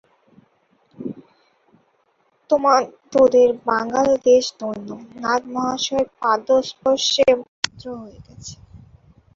[3.13, 4.87] তোদের বাঙাল দেশ ধন্য,
[5.17, 8.53] নাগ-মহাশয়ের পাদস্পর্শে পবিত্র হয়ে গেছে।